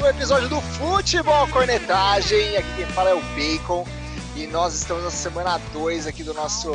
[0.00, 2.56] um episódio do Futebol Cornetagem.
[2.56, 3.84] Aqui quem fala é o Bacon
[4.36, 6.70] e nós estamos na semana 2 aqui do nosso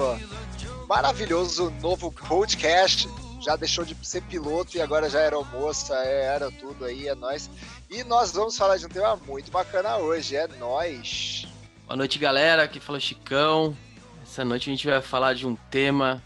[0.89, 3.07] maravilhoso novo podcast.
[3.39, 7.15] Já deixou de ser piloto e agora já era almoço, é, era tudo aí, é
[7.15, 7.49] nós.
[7.89, 11.47] E nós vamos falar de um tema muito bacana hoje, é nós.
[11.85, 12.63] Boa noite, galera.
[12.63, 13.75] Aqui fala Chicão.
[14.21, 16.21] Essa noite a gente vai falar de um tema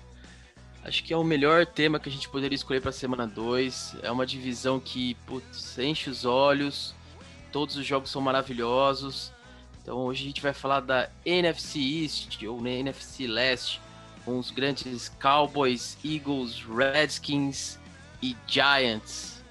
[0.87, 3.97] Acho que é o melhor tema que a gente poderia escolher para a semana 2.
[4.01, 6.95] É uma divisão que putz, enche os olhos,
[7.51, 9.33] todos os jogos são maravilhosos.
[9.83, 13.81] Então hoje a gente vai falar da NFC East ou NFC Leste,
[14.23, 17.77] com os grandes Cowboys, Eagles, Redskins
[18.23, 19.43] e Giants.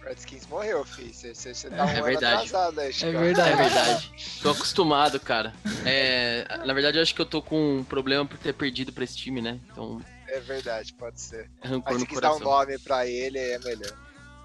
[0.00, 1.12] Redskins morreu, filho.
[1.12, 2.54] Você tá um é verdade.
[2.54, 3.50] atrasado É verdade.
[3.50, 4.12] É verdade.
[4.40, 5.52] tô acostumado, cara.
[5.84, 9.02] É, na verdade, eu acho que eu tô com um problema por ter perdido pra
[9.02, 9.58] esse time, né?
[9.72, 11.50] Então é verdade, pode ser.
[11.62, 13.96] Rancor Mas se quis dar um nome pra ele, é melhor.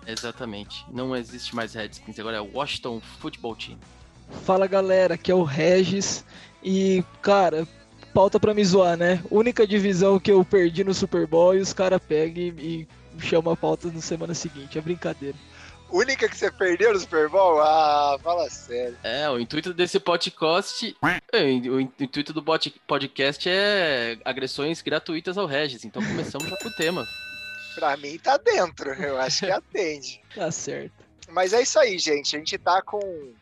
[0.06, 0.86] Exatamente.
[0.92, 3.78] Não existe mais Redskins, agora é o Washington Football Team.
[4.44, 6.26] Fala galera, aqui é o Regis.
[6.64, 7.68] E, cara,
[8.14, 9.22] pauta pra me zoar, né?
[9.30, 13.54] Única divisão que eu perdi no Super Bowl e os caras pegam e, e chamam
[13.54, 14.78] a pauta na semana seguinte.
[14.78, 15.38] É brincadeira
[15.94, 17.62] única que você perdeu no Super Bowl?
[17.62, 18.98] Ah, fala sério.
[19.04, 20.96] É, o intuito desse podcast.
[21.32, 25.86] É, o intuito do podcast é agressões gratuitas ao Regis.
[25.86, 27.08] Então começamos já com o tema.
[27.76, 30.22] Pra mim tá dentro, eu acho que atende.
[30.36, 30.94] tá certo.
[31.30, 32.36] Mas é isso aí, gente.
[32.36, 33.34] A gente tá com,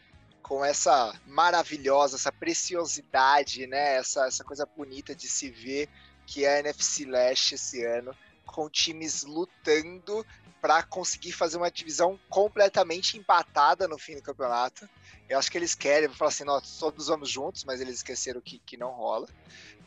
[0.41, 3.95] com essa maravilhosa, essa preciosidade, né?
[3.95, 5.89] Essa, essa coisa bonita de se ver
[6.25, 8.15] que é a NFC Leste esse ano,
[8.51, 10.25] com times lutando
[10.61, 14.87] para conseguir fazer uma divisão completamente empatada no fim do campeonato.
[15.27, 18.59] Eu acho que eles querem, falar assim, nós todos vamos juntos, mas eles esqueceram que,
[18.59, 19.27] que não rola,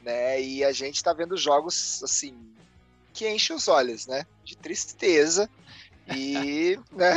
[0.02, 0.40] né?
[0.42, 2.36] E a gente está vendo jogos assim
[3.12, 4.26] que enchem os olhos, né?
[4.44, 5.48] De tristeza.
[6.14, 7.14] E, né?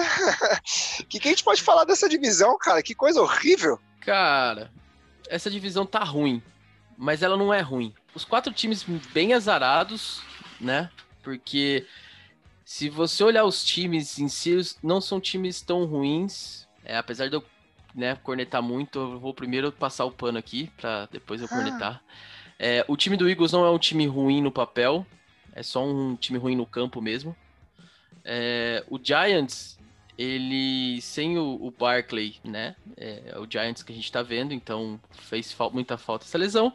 [1.00, 2.84] O que, que a gente pode falar dessa divisão, cara?
[2.84, 3.80] Que coisa horrível.
[4.02, 4.72] Cara,
[5.28, 6.42] essa divisão tá ruim,
[6.96, 7.94] mas ela não é ruim.
[8.14, 10.22] Os quatro times bem azarados,
[10.62, 10.92] né?
[11.28, 11.86] Porque
[12.64, 16.66] se você olhar os times em si, não são times tão ruins.
[16.86, 17.44] É, apesar de eu
[17.94, 22.02] né, cornetar muito, eu vou primeiro passar o pano aqui, para depois eu cornetar.
[22.58, 25.06] É, o time do Eagles não é um time ruim no papel,
[25.52, 27.36] é só um time ruim no campo mesmo.
[28.24, 29.78] É, o Giants,
[30.18, 32.74] ele sem o, o Barkley, né?
[32.96, 36.38] É, é, o Giants que a gente tá vendo, então fez fa muita falta essa
[36.38, 36.74] lesão.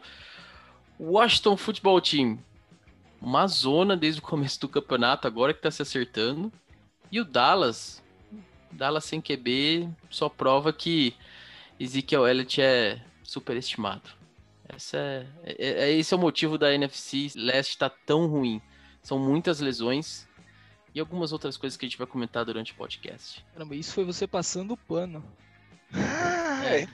[0.99, 2.37] O Washington Football Team
[3.23, 6.51] uma zona desde o começo do campeonato, agora que tá se acertando.
[7.09, 8.03] E o Dallas,
[8.69, 11.15] Dallas sem QB, só prova que
[11.79, 14.09] Ezekiel Elliott é superestimado.
[14.67, 18.61] Essa é, é, é, esse é o motivo da NFC Leste estar tá tão ruim.
[19.01, 20.27] São muitas lesões
[20.93, 23.43] e algumas outras coisas que a gente vai comentar durante o podcast.
[23.53, 25.23] Caramba, isso foi você passando o pano.
[26.65, 26.87] É.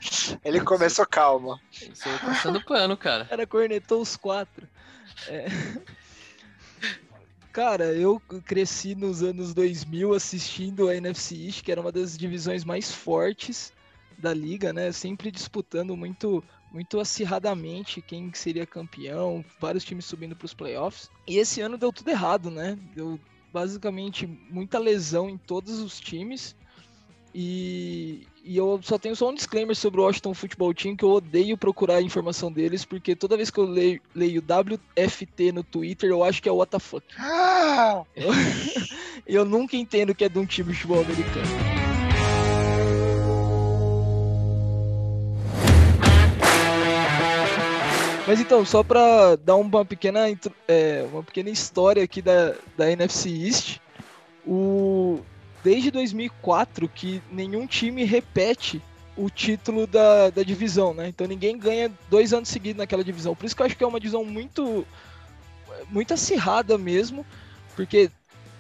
[0.44, 1.60] Ele começou calmo.
[1.72, 3.28] Isso foi passando pano, cara.
[3.30, 4.68] Era cornetou os quatro.
[5.28, 5.48] É.
[7.60, 12.64] Cara, eu cresci nos anos 2000 assistindo a NFC East, que era uma das divisões
[12.64, 13.74] mais fortes
[14.18, 14.94] da liga, né?
[14.94, 21.12] Sempre disputando muito muito acirradamente quem seria campeão, vários times subindo para os playoffs.
[21.28, 22.80] E esse ano deu tudo errado, né?
[22.96, 23.20] Deu
[23.52, 26.56] basicamente muita lesão em todos os times.
[27.34, 31.12] E, e, eu só tenho só um disclaimer sobre o Washington Football Team, que eu
[31.12, 36.10] odeio procurar a informação deles, porque toda vez que eu leio, leio WFT no Twitter,
[36.10, 37.02] eu acho que é WTF.
[37.20, 38.04] Ah!
[38.16, 38.32] Eu,
[39.28, 41.80] eu nunca entendo que é de um time de futebol americano.
[48.30, 50.20] Mas então, só para dar uma pequena,
[50.68, 53.80] é, uma pequena história aqui da, da NFC East,
[54.46, 55.20] o,
[55.64, 58.82] desde 2004 que nenhum time repete
[59.16, 61.10] o título da, da divisão, né?
[61.10, 63.36] Então ninguém ganha dois anos seguidos naquela divisão.
[63.36, 64.86] Por isso que eu acho que é uma divisão muito,
[65.90, 67.26] muito acirrada mesmo,
[67.76, 68.10] porque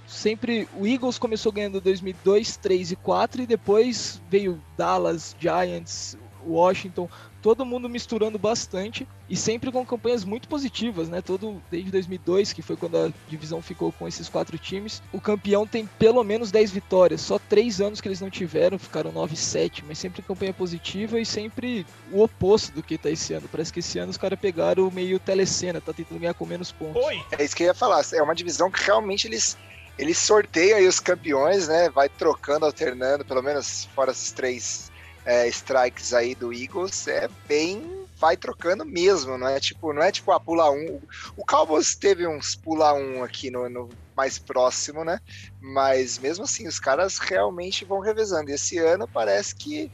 [0.05, 7.07] sempre o Eagles começou ganhando 2002, 3 e 4 e depois veio Dallas, Giants, Washington,
[7.41, 11.21] todo mundo misturando bastante e sempre com campanhas muito positivas, né?
[11.21, 15.65] Todo desde 2002, que foi quando a divisão ficou com esses quatro times, o campeão
[15.65, 17.21] tem pelo menos 10 vitórias.
[17.21, 21.85] Só três anos que eles não tiveram, ficaram 9-7, mas sempre campanha positiva e sempre
[22.11, 23.47] o oposto do que tá esse ano.
[23.51, 27.01] Parece que esse ano os caras pegaram meio telecena, tá tentando ganhar com menos pontos.
[27.03, 27.23] Oi.
[27.37, 28.03] É isso que eu ia falar.
[28.13, 29.57] É uma divisão que realmente eles
[29.97, 31.89] eles sorteiam aí os campeões, né?
[31.89, 34.89] Vai trocando, alternando, pelo menos fora esses três
[35.25, 40.11] é, strikes aí do Eagles é bem vai trocando mesmo, não é tipo, não é
[40.11, 41.01] tipo a ah, pula um.
[41.37, 45.19] O Cowboys teve uns pula um aqui no, no, mais próximo, né?
[45.61, 48.51] Mas mesmo assim, os caras realmente vão revezando.
[48.51, 49.89] Esse ano parece que,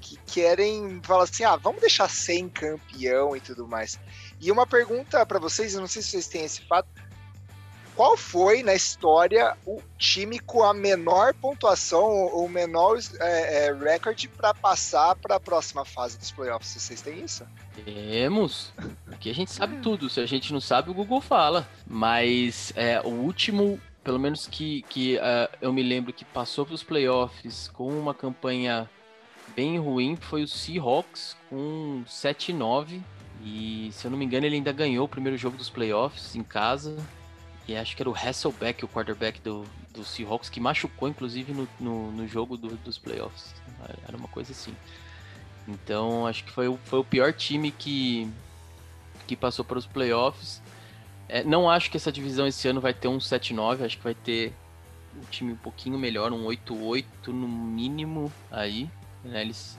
[0.00, 3.98] que querem falar assim: ah, vamos deixar sem campeão e tudo mais.
[4.38, 6.88] E uma pergunta para vocês, não sei se vocês têm esse fato.
[7.94, 13.72] Qual foi na história o time com a menor pontuação ou o menor é, é,
[13.72, 16.70] recorde para passar para a próxima fase dos playoffs?
[16.70, 17.46] Vocês têm isso?
[17.84, 18.72] Temos.
[19.10, 20.08] Aqui a gente sabe tudo.
[20.08, 21.68] Se a gente não sabe, o Google fala.
[21.86, 26.74] Mas é, o último, pelo menos que, que uh, eu me lembro que passou para
[26.74, 28.88] os playoffs com uma campanha
[29.54, 33.02] bem ruim, foi o Seahawks com 7-9.
[33.44, 36.42] E se eu não me engano, ele ainda ganhou o primeiro jogo dos playoffs em
[36.42, 36.96] casa.
[37.66, 41.68] E acho que era o Hasselbeck, o quarterback do, do Seahawks, que machucou, inclusive, no,
[41.78, 43.54] no, no jogo do, dos playoffs.
[44.06, 44.74] Era uma coisa assim.
[45.66, 48.28] Então, acho que foi, o, foi o pior time que,
[49.26, 50.60] que passou para os playoffs.
[51.28, 54.14] É, não acho que essa divisão esse ano vai ter um 7-9, acho que vai
[54.14, 54.52] ter
[55.16, 58.90] um time um pouquinho melhor, um 8-8 no mínimo aí.
[59.24, 59.42] Né?
[59.42, 59.78] Eles,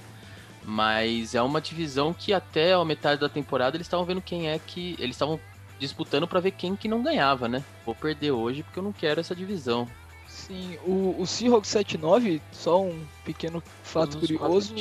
[0.64, 4.58] mas é uma divisão que até a metade da temporada eles estavam vendo quem é
[4.58, 4.96] que.
[4.98, 5.40] Eles estavam
[5.80, 7.64] disputando para ver quem que não ganhava, né?
[7.86, 9.88] Vou perder hoje porque eu não quero essa divisão.
[10.28, 14.74] Sim, o, o Seahawks 7-9, só um pequeno fato curioso,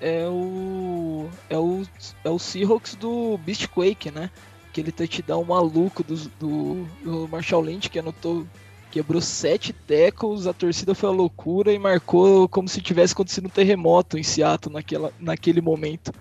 [0.00, 1.82] é o, é o
[2.24, 4.30] é o Seahawks do Beastquake, né?
[4.68, 8.46] Aquele touchdown maluco do, do, do Marshall Lynch que anotou,
[8.90, 13.50] quebrou sete tackles, a torcida foi a loucura e marcou como se tivesse acontecido um
[13.50, 16.12] terremoto em Seattle naquela, naquele momento.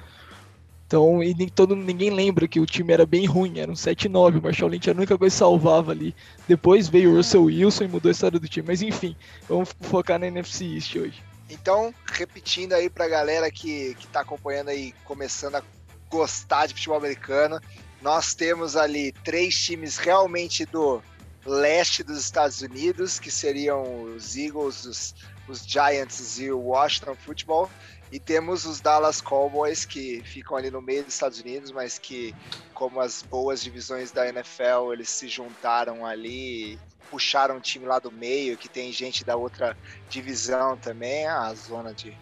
[0.88, 4.38] Então, e nem, todo, ninguém lembra que o time era bem ruim, era um 7-9,
[4.38, 6.16] o Marshall Lynch era a única coisa que salvava ali.
[6.48, 8.68] Depois veio o Russell Wilson e mudou a história do time.
[8.68, 9.16] Mas enfim,
[9.50, 11.24] vamos focar na NFC East hoje.
[11.50, 15.64] Então, repetindo aí pra galera que, que tá acompanhando aí, começando a
[16.10, 17.60] gostar de futebol americano,
[18.02, 21.02] nós temos ali três times realmente do
[21.46, 25.16] leste dos Estados Unidos, que seriam os Eagles, os,
[25.48, 27.70] os Giants e o Washington Football.
[28.16, 32.34] E temos os Dallas Cowboys, que ficam ali no meio dos Estados Unidos, mas que,
[32.74, 36.80] como as boas divisões da NFL, eles se juntaram ali,
[37.12, 39.76] puxaram o time lá do meio, que tem gente da outra
[40.08, 42.18] divisão também, a zona de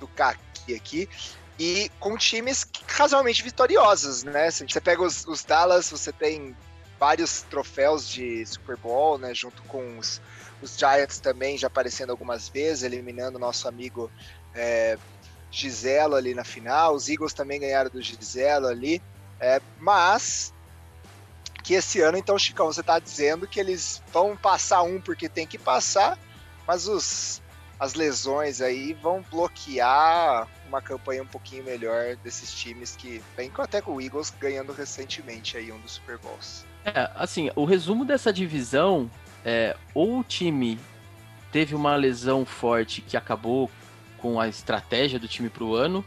[0.00, 1.08] do caqui aqui.
[1.60, 4.50] E com times razoavelmente vitoriosos, né?
[4.50, 6.56] Se você pega os, os Dallas, você tem
[6.98, 9.32] vários troféus de Super Bowl, né?
[9.32, 10.20] Junto com os,
[10.60, 14.10] os Giants também já aparecendo algumas vezes, eliminando nosso amigo
[14.54, 14.98] é,
[16.14, 16.94] ali na final.
[16.94, 19.02] Os Eagles também ganharam do Giselo ali.
[19.40, 20.52] É, mas
[21.62, 25.46] que esse ano, então, Chicão, você está dizendo que eles vão passar um porque tem
[25.46, 26.18] que passar,
[26.66, 27.40] mas os,
[27.78, 33.80] as lesões aí vão bloquear uma campanha um pouquinho melhor desses times que vem até
[33.80, 36.64] com o Eagles ganhando recentemente aí um dos Super Bowls.
[36.84, 39.10] É, assim, o resumo dessa divisão
[39.44, 40.80] é ou o time
[41.52, 43.70] teve uma lesão forte que acabou
[44.22, 46.04] com a estratégia do time para o ano,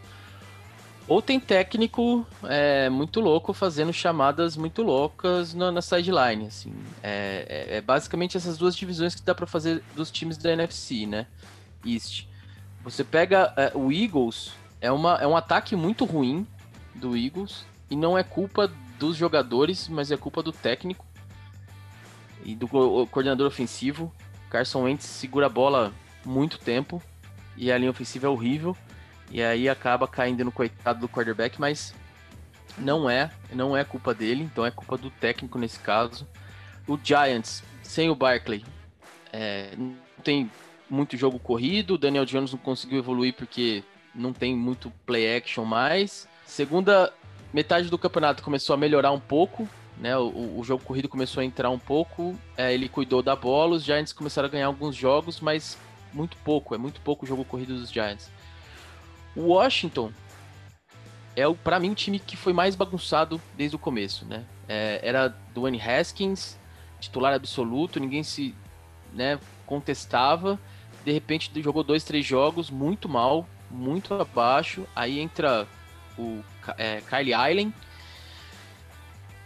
[1.07, 6.47] ou tem técnico é, muito louco fazendo chamadas muito loucas na, na sideline.
[6.47, 6.73] Assim.
[7.03, 11.05] É, é, é, basicamente essas duas divisões que dá para fazer dos times da NFC,
[11.05, 11.27] né?
[11.85, 12.25] East.
[12.83, 16.47] Você pega é, o Eagles, é, uma, é um ataque muito ruim
[16.95, 21.05] do Eagles, e não é culpa dos jogadores, mas é culpa do técnico
[22.43, 24.11] e do coordenador ofensivo.
[24.49, 25.93] Carson Wentz segura a bola
[26.25, 27.01] muito tempo
[27.57, 28.75] e a linha ofensiva é horrível.
[29.31, 31.93] E aí acaba caindo no coitado do quarterback, mas
[32.77, 36.27] não é, não é culpa dele, então é culpa do técnico nesse caso.
[36.87, 38.63] O Giants, sem o Barkley,
[39.33, 40.49] é, não tem
[40.89, 43.83] muito jogo corrido, o Daniel Jones não conseguiu evoluir porque
[44.13, 46.27] não tem muito play action mais.
[46.45, 47.11] Segunda
[47.51, 50.15] metade do campeonato começou a melhorar um pouco, né?
[50.17, 53.83] O, o jogo corrido começou a entrar um pouco, é, ele cuidou da bola, os
[53.83, 55.77] Giants começaram a ganhar alguns jogos, mas
[56.15, 58.31] muito pouco, é muito pouco o jogo corrido dos Giants.
[59.35, 60.11] O Washington
[61.35, 64.45] é, para mim, o time que foi mais bagunçado desde o começo, né?
[64.67, 66.57] É, era Dwayne Haskins,
[66.99, 68.55] titular absoluto, ninguém se
[69.13, 70.57] né, contestava.
[71.03, 74.87] De repente jogou dois, três jogos muito mal, muito abaixo.
[74.95, 75.67] Aí entra
[76.17, 76.41] o
[76.77, 77.73] é, Kyle Allen,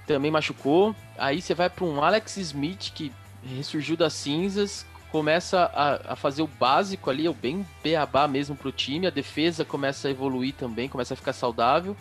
[0.05, 0.95] também machucou.
[1.17, 3.11] Aí você vai para um Alex Smith que
[3.43, 8.71] ressurgiu das cinzas, começa a, a, fazer o básico ali, o bem beabá mesmo pro
[8.71, 11.95] time, a defesa começa a evoluir também, começa a ficar saudável.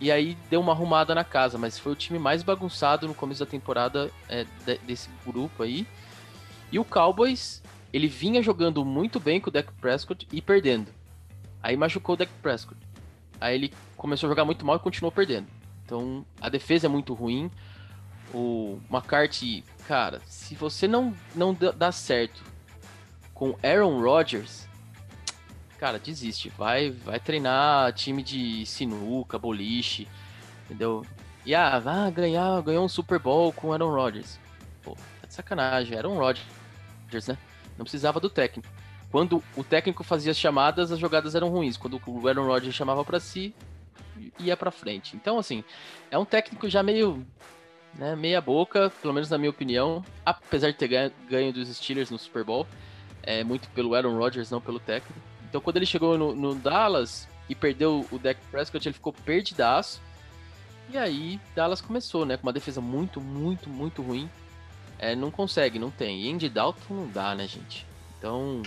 [0.00, 3.44] E aí deu uma arrumada na casa, mas foi o time mais bagunçado no começo
[3.44, 5.86] da temporada é, de, desse grupo aí.
[6.72, 10.88] E o Cowboys, ele vinha jogando muito bem com o Dak Prescott e perdendo.
[11.62, 12.80] Aí machucou o Dak Prescott.
[13.38, 15.46] Aí ele começou a jogar muito mal e continuou perdendo.
[15.84, 17.50] Então a defesa é muito ruim.
[18.32, 22.42] O McCarthy, cara, se você não, não dá certo
[23.34, 24.68] com Aaron Rodgers,
[25.78, 26.50] cara, desiste.
[26.50, 30.06] Vai, vai treinar time de sinuca, boliche,
[30.64, 31.04] entendeu?
[31.44, 34.38] E ah, vai ganhar, ganhou um Super Bowl com Aaron Rodgers.
[34.82, 37.38] Pô, tá de sacanagem, Aaron Rodgers, né?
[37.78, 38.68] Não precisava do técnico.
[39.10, 41.76] Quando o técnico fazia as chamadas, as jogadas eram ruins.
[41.76, 43.54] Quando o Aaron Rodgers chamava para si,
[44.38, 45.16] ia para frente.
[45.16, 45.64] Então, assim,
[46.10, 47.26] é um técnico já meio
[47.94, 52.18] né, meia boca, pelo menos na minha opinião, apesar de ter ganho, dos Steelers no
[52.18, 52.66] Super Bowl,
[53.22, 55.18] é muito pelo Aaron Rodgers, não pelo técnico.
[55.48, 60.00] Então, quando ele chegou no, no Dallas e perdeu o Dak Prescott, ele ficou perdidaço.
[60.88, 64.30] E aí, Dallas começou, né, com uma defesa muito, muito, muito ruim.
[64.98, 66.22] É, não consegue, não tem.
[66.22, 67.86] E Andy Dalton não dá, né, gente?
[68.18, 68.62] Então,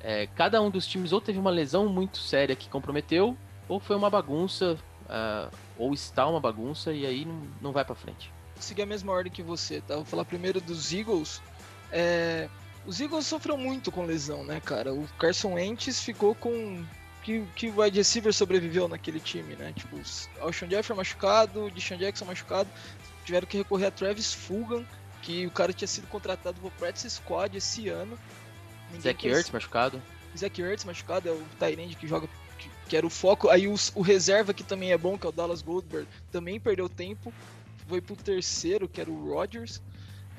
[0.00, 3.36] é, cada um dos times ou teve uma lesão muito séria que comprometeu,
[3.68, 7.94] ou foi uma bagunça, uh, ou está uma bagunça, e aí não, não vai para
[7.94, 8.30] frente.
[8.60, 9.96] Seguir a mesma ordem que você, tá?
[9.96, 11.40] Vou falar primeiro dos Eagles.
[11.92, 12.48] É,
[12.86, 14.92] os Eagles sofreram muito com lesão, né, cara?
[14.92, 16.84] O Carson Wentz ficou com
[17.22, 19.72] que, que o wide receiver sobreviveu naquele time, né?
[19.76, 20.02] Tipo, o
[20.40, 22.70] Alshon Jefferson machucado, o Deshaun Jackson machucado,
[23.24, 24.86] tiveram que recorrer a Travis Fulgham,
[25.20, 28.18] que o cara tinha sido contratado pro practice squad esse ano.
[29.02, 30.02] Zach Ertz machucado.
[30.36, 32.26] Zach Ertz machucado, é o Tyrande que joga
[32.58, 33.50] que, que, era o foco.
[33.50, 37.32] Aí o, reserva que também é bom, que é o Dallas Goldberg, também perdeu tempo.
[37.88, 39.80] Foi pro terceiro, que era o Rodgers.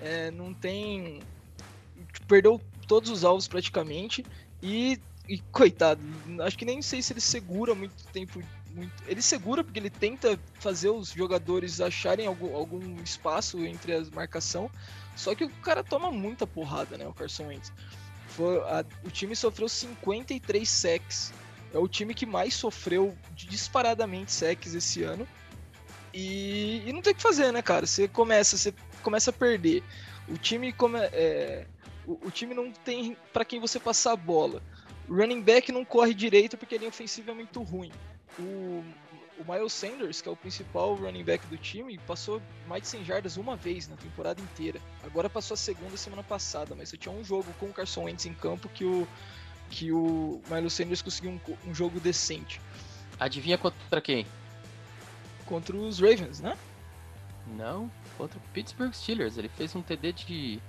[0.01, 1.19] É, não tem.
[2.27, 4.25] Perdeu todos os alvos praticamente.
[4.61, 6.01] E, e, coitado,
[6.41, 8.41] acho que nem sei se ele segura muito tempo.
[8.71, 8.91] Muito...
[9.07, 14.69] Ele segura porque ele tenta fazer os jogadores acharem algum, algum espaço entre a marcação.
[15.15, 17.07] Só que o cara toma muita porrada, né?
[17.07, 17.73] O Carson Wentz.
[18.27, 21.33] Foi a, o time sofreu 53 sacks.
[21.73, 25.27] É o time que mais sofreu disparadamente sacks esse ano.
[26.13, 27.85] E, e não tem o que fazer, né, cara?
[27.85, 29.83] Você começa, você começa a perder.
[30.27, 31.65] O time come, é,
[32.05, 34.61] o, o, time não tem para quem você passar a bola.
[35.07, 36.91] O running back não corre direito porque a linha
[37.27, 37.91] é muito ruim.
[38.37, 38.83] O,
[39.39, 43.05] o Miles Sanders, que é o principal running back do time, passou mais de 100
[43.05, 44.79] jardas uma vez na temporada inteira.
[45.03, 48.25] Agora passou a segunda semana passada, mas só tinha um jogo com o Carson Wentz
[48.25, 49.07] em campo que o,
[49.69, 52.61] que o Miles Sanders conseguiu um, um jogo decente.
[53.19, 54.25] Adivinha contra quem?
[55.49, 56.55] Contra os Ravens, né?
[57.57, 59.35] Não, contra o Pittsburgh Steelers.
[59.35, 60.61] Ele fez um TD de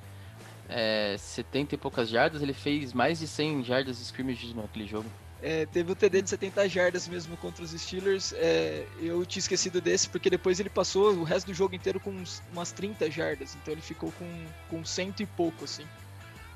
[0.70, 5.06] é, 70 e poucas jardas, ele fez mais de 100 jardas de scrimmage naquele jogo.
[5.42, 8.32] É, teve o TD de 70 jardas mesmo contra os Steelers.
[8.34, 12.10] É, eu tinha esquecido desse, porque depois ele passou o resto do jogo inteiro com
[12.10, 13.54] uns, umas 30 jardas.
[13.60, 15.84] Então ele ficou com, com cento e pouco, assim.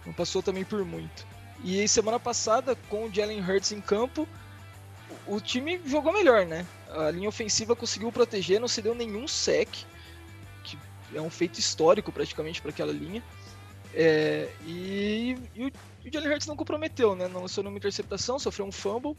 [0.07, 1.27] Não passou também por muito.
[1.63, 4.27] E semana passada, com o Jalen Hurts em campo,
[5.27, 6.67] o, o time jogou melhor, né?
[6.97, 9.69] A linha ofensiva conseguiu proteger, não se deu nenhum sec,
[10.63, 10.79] que
[11.15, 13.23] é um feito histórico praticamente para aquela linha.
[13.93, 15.73] É, e, e o
[16.05, 17.27] e Jalen Hurts não comprometeu, né?
[17.27, 19.17] Não lançou nenhuma interceptação, sofreu um fumble,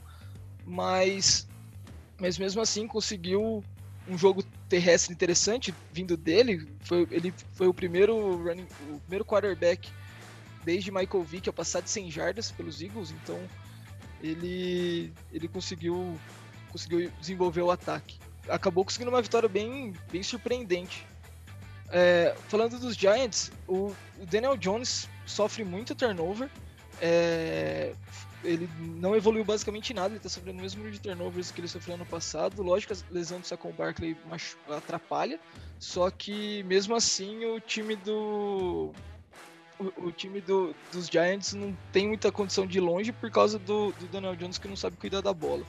[0.64, 1.48] mas,
[2.20, 3.64] mas mesmo assim conseguiu
[4.08, 6.68] um jogo terrestre interessante vindo dele.
[6.82, 9.90] Foi, ele foi o primeiro running, o primeiro quarterback
[10.64, 13.40] desde Michael Vick a passar de 100 jardas pelos Eagles, então
[14.22, 16.20] ele ele conseguiu
[16.76, 18.20] conseguiu desenvolver o ataque.
[18.50, 21.06] Acabou conseguindo uma vitória bem bem surpreendente.
[21.92, 23.96] É, falando dos Giants, o,
[24.30, 26.50] Daniel Jones sofre muito turnover
[27.02, 27.94] é,
[28.44, 31.68] ele não evoluiu basicamente nada, ele está sofrendo o mesmo número de turnovers que ele
[31.68, 32.62] sofreu ano passado.
[32.62, 34.16] Lógico a lesão do Saquon Barkley
[34.70, 35.40] atrapalha,
[35.80, 38.92] só que mesmo assim o time do.
[39.78, 43.92] O, o time do, dos Giants não tem muita condição de longe por causa do,
[43.94, 45.66] do Daniel Jones que não sabe cuidar da bola.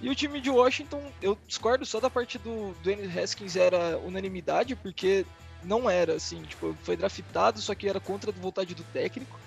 [0.00, 3.18] E o time de Washington, eu discordo só da parte do, N.
[3.18, 5.24] Haskins era unanimidade, porque
[5.64, 9.38] não era, assim, tipo, foi draftado, só que era contra a vontade do técnico.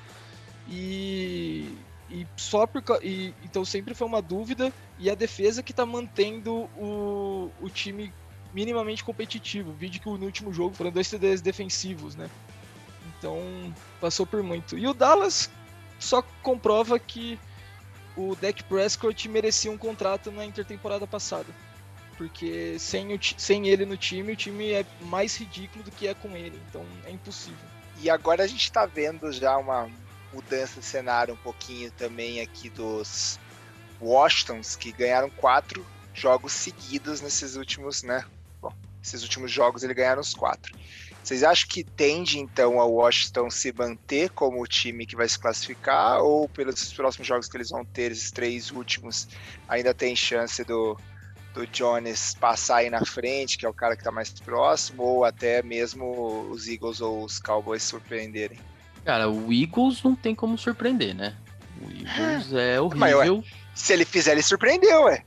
[0.68, 1.78] E,
[2.10, 6.70] e só por e, então sempre foi uma dúvida e a defesa que está mantendo
[6.78, 8.14] o, o time
[8.54, 9.72] minimamente competitivo.
[9.74, 12.30] Vídeo que no último jogo foram dois TDs defensivos, né?
[13.18, 13.40] Então
[14.00, 14.78] passou por muito.
[14.78, 15.50] E o Dallas
[16.00, 17.40] só comprova que
[18.20, 21.48] o Dak Prescott merecia um contrato na intertemporada passada.
[22.18, 26.14] Porque sem, o, sem ele no time, o time é mais ridículo do que é
[26.14, 26.62] com ele.
[26.68, 27.66] Então é impossível.
[28.02, 29.90] E agora a gente está vendo já uma
[30.34, 33.40] mudança de cenário um pouquinho também aqui dos
[34.02, 38.26] Washingtons, que ganharam quatro jogos seguidos nesses últimos, né?
[38.62, 40.76] Bom, esses últimos jogos ele ganharam os quatro.
[41.30, 45.38] Vocês acham que tende então ao Washington se manter como o time que vai se
[45.38, 49.28] classificar ou pelos próximos jogos que eles vão ter, esses três últimos,
[49.68, 50.98] ainda tem chance do,
[51.54, 55.24] do Jones passar aí na frente, que é o cara que está mais próximo, ou
[55.24, 58.58] até mesmo os Eagles ou os Cowboys surpreenderem?
[59.06, 61.38] Cara, o Eagles não tem como surpreender, né?
[61.80, 62.98] O Eagles é horrível.
[62.98, 63.44] Mas, ué,
[63.76, 65.24] se ele fizer, ele surpreendeu, ué.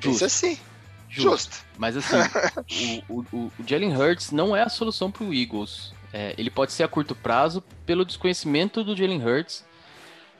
[0.00, 0.10] Justo.
[0.10, 0.58] Isso assim.
[1.22, 1.54] Justo.
[1.54, 1.64] Justo.
[1.78, 2.16] Mas assim,
[3.08, 5.92] o, o, o, Jalen Hurts não é a solução para o Eagles.
[6.12, 9.64] É, ele pode ser a curto prazo pelo desconhecimento do Jalen Hurts.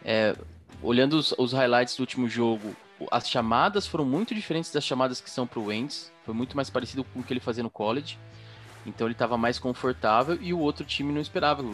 [0.05, 0.37] É,
[0.83, 2.77] olhando os, os, highlights do último jogo,
[3.11, 6.13] as chamadas foram muito diferentes das chamadas que são para o Wentz.
[6.25, 8.19] Foi muito mais parecido com o que ele fazia no college.
[8.85, 11.63] Então ele estava mais confortável e o outro time não esperava.
[11.63, 11.67] O,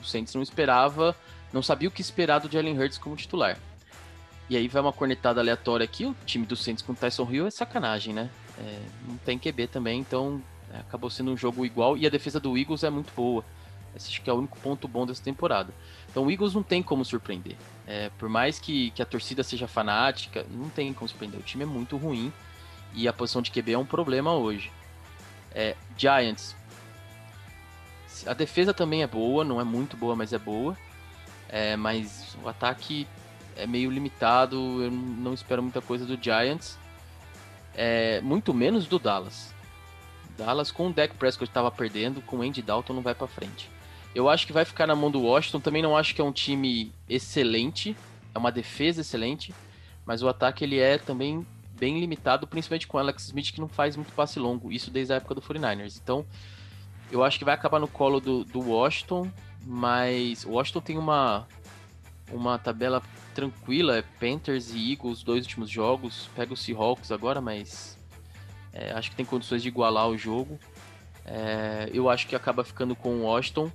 [0.00, 1.14] o Saints não esperava,
[1.52, 3.56] não sabia o que esperar do Jalen Hurts como titular.
[4.50, 7.46] E aí vai uma cornetada aleatória aqui, o time do Saints com o Tyson Hill
[7.46, 8.28] é sacanagem, né?
[8.58, 10.42] É, não tem QB também, então
[10.74, 13.44] é, acabou sendo um jogo igual e a defesa do Eagles é muito boa.
[13.94, 15.72] Esse acho que é o único ponto bom dessa temporada.
[16.10, 17.54] Então o Eagles não tem como surpreender.
[17.86, 21.38] É, por mais que, que a torcida seja fanática, não tem como surpreender.
[21.38, 22.32] O time é muito ruim
[22.92, 24.72] e a posição de QB é um problema hoje.
[25.54, 26.56] É, Giants.
[28.26, 30.76] A defesa também é boa, não é muito boa, mas é boa.
[31.48, 33.06] É, mas o ataque
[33.56, 36.78] é meio limitado, eu não espero muita coisa do Giants.
[37.74, 39.54] É, muito menos do Dallas.
[40.36, 43.70] Dallas com o Dak Prescott estava perdendo, com o Andy Dalton não vai para frente.
[44.14, 46.32] Eu acho que vai ficar na mão do Washington, também não acho que é um
[46.32, 47.96] time excelente,
[48.34, 49.54] é uma defesa excelente,
[50.04, 51.46] mas o ataque ele é também
[51.78, 55.12] bem limitado, principalmente com o Alex Smith que não faz muito passe longo, isso desde
[55.12, 56.00] a época do 49ers.
[56.02, 56.26] Então,
[57.10, 59.30] eu acho que vai acabar no colo do, do Washington,
[59.64, 61.46] mas o Washington tem uma
[62.30, 63.02] uma tabela
[63.34, 66.28] tranquila, é Panthers e Eagles, dois últimos jogos.
[66.34, 67.98] Pega o Seahawks agora, mas
[68.72, 70.58] é, acho que tem condições de igualar o jogo.
[71.24, 73.70] É, eu acho que acaba ficando com o Washington.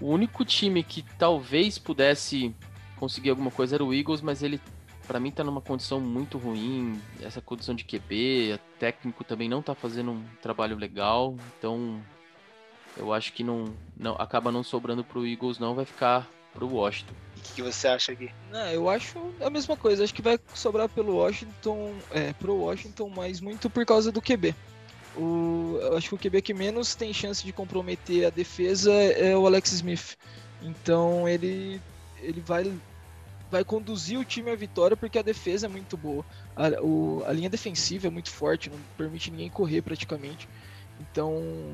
[0.00, 2.54] O único time que talvez pudesse
[2.96, 4.60] conseguir alguma coisa era o Eagles, mas ele,
[5.06, 7.00] para mim, tá numa condição muito ruim.
[7.20, 11.36] Essa condição de QB, técnico também não tá fazendo um trabalho legal.
[11.58, 12.00] Então,
[12.96, 15.74] eu acho que não, não acaba não sobrando pro Eagles, não.
[15.74, 17.14] Vai ficar pro Washington.
[17.54, 18.30] Que você acha aqui?
[18.50, 20.04] Não, eu acho a mesma coisa.
[20.04, 24.54] Acho que vai sobrar pelo Washington, é, pro Washington, mas muito por causa do QB.
[25.16, 29.46] O, acho que o QB que menos tem chance de comprometer a defesa é o
[29.46, 30.16] Alex Smith.
[30.62, 31.80] Então ele,
[32.20, 32.70] ele vai,
[33.50, 36.24] vai conduzir o time à vitória porque a defesa é muito boa.
[36.54, 40.46] A, o, a linha defensiva é muito forte, não permite ninguém correr praticamente.
[41.00, 41.72] Então,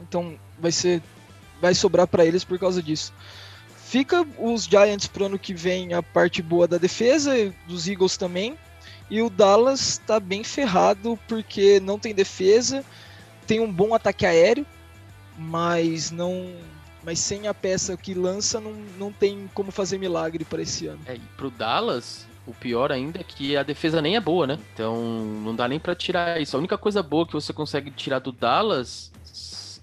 [0.00, 1.02] então vai ser
[1.60, 3.12] vai sobrar para eles por causa disso.
[3.84, 7.32] Fica os Giants pro ano que vem a parte boa da defesa,
[7.68, 8.56] dos Eagles também.
[9.10, 12.82] E o Dallas tá bem ferrado porque não tem defesa,
[13.46, 14.66] tem um bom ataque aéreo,
[15.38, 16.50] mas não.
[17.04, 21.00] Mas sem a peça que lança, não, não tem como fazer milagre para esse ano.
[21.04, 24.58] É, e pro Dallas, o pior ainda é que a defesa nem é boa, né?
[24.72, 24.96] Então
[25.44, 26.56] não dá nem para tirar isso.
[26.56, 29.12] A única coisa boa que você consegue tirar do Dallas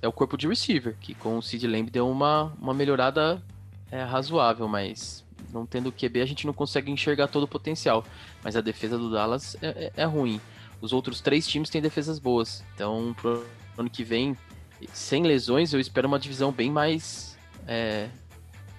[0.02, 3.42] é o corpo de receiver, que com o Sid Lamb deu uma, uma melhorada
[3.92, 8.06] é razoável, mas não tendo QB a gente não consegue enxergar todo o potencial.
[8.44, 10.40] Mas a defesa do Dallas é, é, é ruim.
[10.80, 12.64] Os outros três times têm defesas boas.
[12.74, 13.46] Então, pro
[13.78, 14.36] ano que vem,
[14.94, 18.10] sem lesões, eu espero uma divisão bem mais é,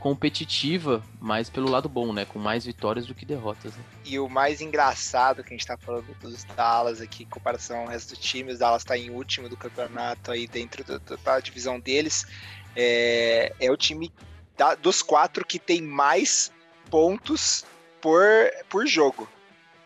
[0.01, 2.25] competitiva, mais pelo lado bom, né?
[2.25, 3.77] Com mais vitórias do que derrotas.
[3.77, 3.85] Né?
[4.05, 7.87] E o mais engraçado que a gente tá falando dos Dallas aqui, em comparação ao
[7.87, 11.79] resto do time, os Dallas tá em último do campeonato aí dentro da, da divisão
[11.79, 12.27] deles.
[12.75, 14.11] É, é o time
[14.57, 16.53] da, dos quatro que tem mais
[16.91, 17.65] pontos
[18.01, 18.23] por,
[18.69, 19.29] por jogo.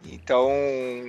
[0.04, 0.48] Então,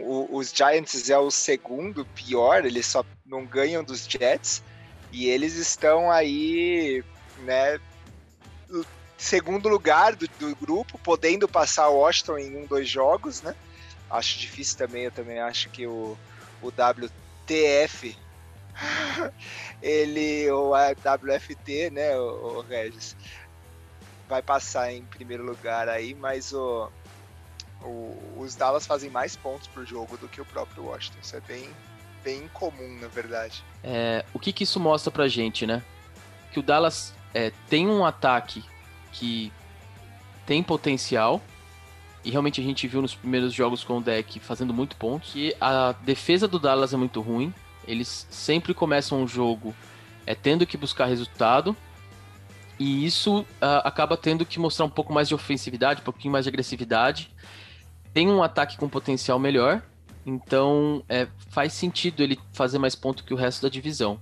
[0.02, 4.63] o, os Giants é o segundo pior, eles só não ganham dos Jets.
[5.12, 7.04] E eles estão aí,
[7.39, 7.80] né,
[9.17, 13.56] segundo lugar do, do grupo, podendo passar o Washington em um, dois jogos, né?
[14.10, 16.17] Acho difícil também, eu também acho que o,
[16.62, 18.17] o WTF,
[19.82, 23.15] ele, o WFT, né, o, o Regis,
[24.28, 26.90] vai passar em primeiro lugar aí, mas o,
[27.82, 31.18] o, os Dallas fazem mais pontos por jogo do que o próprio Washington.
[31.22, 31.70] Isso é bem,
[32.24, 33.63] bem incomum, na verdade.
[33.84, 35.84] É, o que, que isso mostra pra gente, né?
[36.52, 38.63] Que o Dallas é, tem um ataque
[39.12, 39.52] que
[40.46, 41.42] tem potencial,
[42.24, 45.56] e realmente a gente viu nos primeiros jogos com o deck fazendo muito pontos, e
[45.60, 47.54] a defesa do Dallas é muito ruim.
[47.88, 49.74] Eles sempre começam o jogo
[50.26, 51.76] é, tendo que buscar resultado,
[52.80, 53.46] e isso uh,
[53.84, 57.32] acaba tendo que mostrar um pouco mais de ofensividade, um pouquinho mais de agressividade.
[58.13, 59.82] Tem um ataque com potencial melhor,
[60.26, 64.20] então é, faz sentido ele fazer mais ponto que o resto da divisão.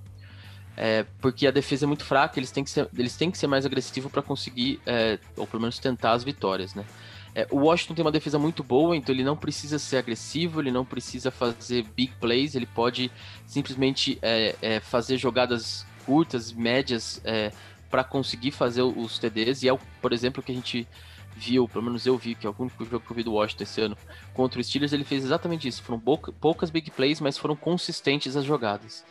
[0.76, 3.46] é, porque a defesa é muito fraca, eles têm que ser, eles têm que ser
[3.46, 6.84] mais agressivos para conseguir, é, ou pelo menos tentar as vitórias, né?
[7.34, 10.70] É, o Washington tem uma defesa muito boa, então ele não precisa ser agressivo, ele
[10.70, 13.10] não precisa fazer big plays, ele pode
[13.46, 17.52] simplesmente é, é, fazer jogadas curtas, médias, é,
[17.96, 20.86] para conseguir fazer os TDs, e é, por exemplo, o que a gente
[21.34, 23.62] viu, pelo menos eu vi, que é o único jogo que eu vi do Washington
[23.62, 23.96] esse ano,
[24.34, 25.82] contra o Steelers, ele fez exatamente isso.
[25.82, 29.02] Foram poucas big plays, mas foram consistentes as jogadas.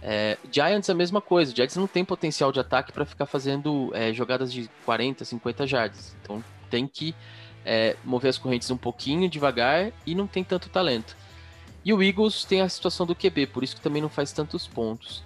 [0.00, 1.52] É, Giants a mesma coisa.
[1.52, 6.16] Giants não tem potencial de ataque para ficar fazendo é, jogadas de 40, 50 jardas.
[6.22, 7.16] Então tem que
[7.64, 11.16] é, mover as correntes um pouquinho devagar e não tem tanto talento.
[11.84, 14.68] E o Eagles tem a situação do QB, por isso que também não faz tantos
[14.68, 15.24] pontos.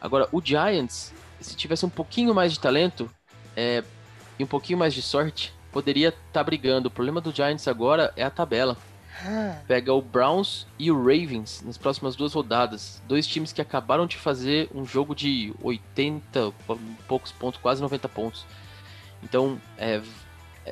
[0.00, 3.10] Agora, o Giants, se tivesse um pouquinho mais de talento
[3.56, 3.82] é,
[4.38, 6.88] e um pouquinho mais de sorte, poderia estar tá brigando.
[6.88, 8.76] O problema do Giants agora é a tabela.
[9.66, 13.02] Pega o Browns e o Ravens nas próximas duas rodadas.
[13.08, 16.52] Dois times que acabaram de fazer um jogo de 80
[17.08, 18.46] poucos pontos, quase 90 pontos.
[19.22, 20.00] Então, é,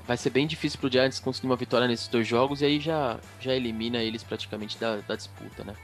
[0.06, 3.18] vai ser bem difícil pro Giants conseguir uma vitória nesses dois jogos e aí já,
[3.40, 5.74] já elimina eles praticamente da, da disputa, né?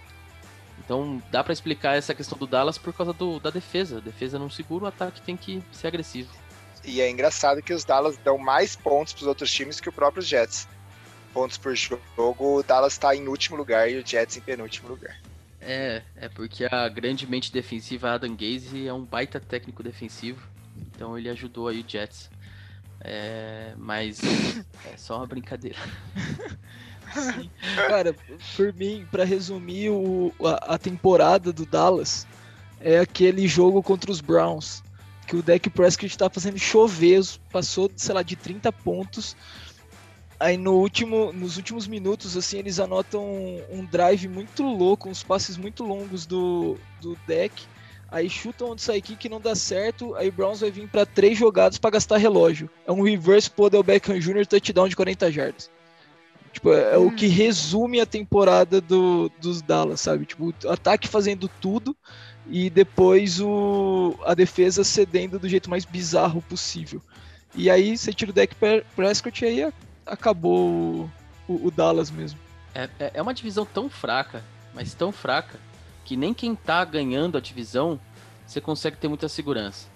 [0.78, 3.98] Então dá para explicar essa questão do Dallas por causa do, da defesa.
[3.98, 6.30] A defesa não segura, o ataque tem que ser agressivo.
[6.84, 9.92] E é engraçado que os Dallas dão mais pontos para os outros times que o
[9.92, 10.66] próprio Jets
[11.32, 15.18] pontos por jogo, o Dallas está em último lugar e o Jets em penúltimo lugar.
[15.60, 21.16] É, é porque a grande mente defensiva Adam Gaze é um baita técnico defensivo, então
[21.16, 22.30] ele ajudou aí o Jets.
[23.00, 24.20] É, mas
[24.84, 25.78] é só uma brincadeira.
[27.12, 27.50] Sim.
[27.76, 28.14] Cara,
[28.56, 32.26] por mim, para resumir o, a, a, temporada do Dallas,
[32.80, 34.82] é aquele jogo contra os Browns,
[35.26, 39.36] que o Dak Prescott tá fazendo chover, passou, sei lá, de 30 pontos,
[40.42, 45.22] Aí no último, nos últimos minutos, assim, eles anotam um, um, drive muito louco, uns
[45.22, 47.62] passes muito longos do, do deck.
[48.10, 50.16] Aí chutam onde sai que não dá certo.
[50.16, 52.68] Aí Browns vai vir para três jogadas para gastar relógio.
[52.84, 54.44] É um reverse Podel Beckham Jr.
[54.44, 55.70] touchdown de 40 jardas.
[56.52, 57.06] Tipo, é, é hum.
[57.06, 60.26] o que resume a temporada do, dos Dallas, sabe?
[60.26, 61.96] Tipo, o ataque fazendo tudo
[62.46, 67.00] e depois o, a defesa cedendo do jeito mais bizarro possível.
[67.54, 68.54] E aí você tira o deck
[68.94, 69.72] Prescott e aí
[70.06, 71.10] acabou
[71.48, 72.38] o, o Dallas mesmo.
[72.74, 74.42] É, é, é uma divisão tão fraca,
[74.74, 75.58] mas tão fraca,
[76.04, 78.00] que nem quem tá ganhando a divisão
[78.46, 79.86] você consegue ter muita segurança.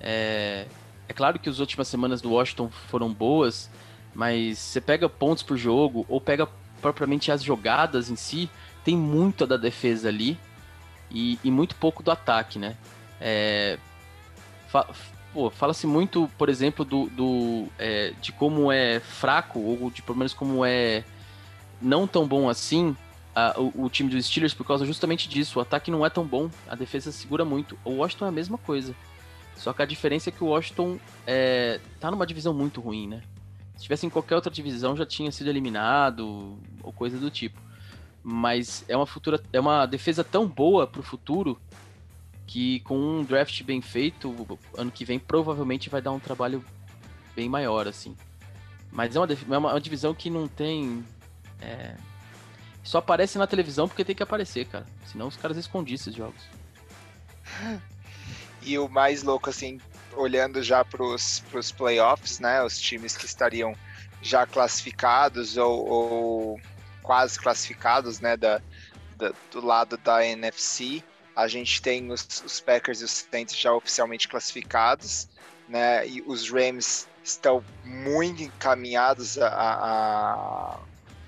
[0.00, 0.66] É,
[1.08, 3.70] é claro que as últimas semanas do Washington foram boas,
[4.14, 6.48] mas você pega pontos por jogo, ou pega
[6.80, 8.50] propriamente as jogadas em si,
[8.84, 10.38] tem muito da defesa ali
[11.10, 12.76] e, e muito pouco do ataque, né?
[13.20, 13.78] É,
[15.32, 20.18] pô, fala-se muito, por exemplo, do, do é, de como é fraco, ou de pelo
[20.18, 21.04] menos como é
[21.80, 22.96] não tão bom assim
[23.34, 25.58] a, o, o, time dos Steelers por causa justamente disso.
[25.58, 27.78] O ataque não é tão bom, a defesa segura muito.
[27.84, 28.94] O Washington é a mesma coisa.
[29.56, 33.22] Só que a diferença é que o Washington é, tá numa divisão muito ruim, né?
[33.82, 37.60] Se tivesse em qualquer outra divisão já tinha sido eliminado ou coisa do tipo.
[38.22, 41.60] Mas é uma futura, é uma defesa tão boa pro futuro
[42.46, 46.64] que com um draft bem feito, ano que vem provavelmente vai dar um trabalho
[47.34, 48.16] bem maior, assim.
[48.92, 51.04] Mas é uma, é uma, divisão que não tem.
[51.60, 51.96] É...
[52.84, 54.86] Só aparece na televisão porque tem que aparecer, cara.
[55.06, 56.40] Senão os caras escondiam esses jogos.
[58.64, 59.80] E o mais louco, assim,
[60.16, 62.62] olhando já pros, pros playoffs, né?
[62.62, 63.74] Os times que estariam
[64.20, 66.60] já classificados ou, ou
[67.02, 68.36] quase classificados, né?
[68.36, 68.60] Da,
[69.16, 71.02] da, do lado da NFC.
[71.34, 75.28] A gente tem os, os Packers e os Saints já oficialmente classificados,
[75.68, 76.06] né?
[76.06, 80.78] E os Rams estão muito encaminhados a, a,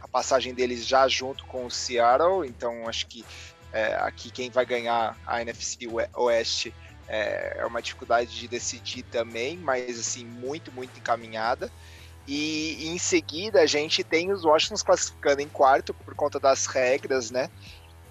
[0.02, 2.46] a passagem deles já junto com o Seattle.
[2.46, 3.24] Então acho que
[3.72, 6.72] é, aqui quem vai ganhar a NFC Oeste
[7.08, 11.70] é, é uma dificuldade de decidir também, mas assim muito muito encaminhada.
[12.26, 17.30] E em seguida a gente tem os Washingtons classificando em quarto por conta das regras,
[17.30, 17.50] né?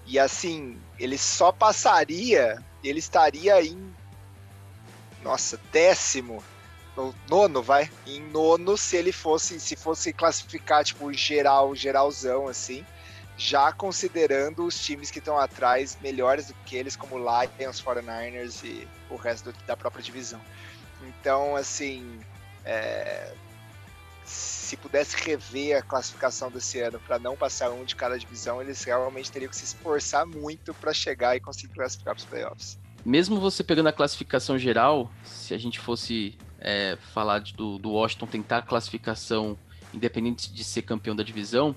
[0.06, 3.94] E assim, ele só passaria, ele estaria em.
[5.22, 6.44] Nossa, décimo.
[7.28, 7.90] Nono, vai?
[8.06, 12.86] Em nono, se ele fosse, se fosse classificar, tipo, geral, geralzão, assim.
[13.36, 18.86] Já considerando os times que estão atrás melhores do que eles, como Lions, 49ers e
[19.10, 20.40] o resto da própria divisão.
[21.02, 22.20] Então, assim,
[22.64, 23.34] é,
[24.24, 28.82] se pudesse rever a classificação desse ano para não passar um de cada divisão, eles
[28.82, 32.78] realmente teriam que se esforçar muito para chegar e conseguir classificar para os playoffs.
[33.04, 37.90] Mesmo você pegando a classificação geral, se a gente fosse é, falar de, do, do
[37.90, 39.58] Washington tentar classificação
[39.92, 41.76] independente de ser campeão da divisão,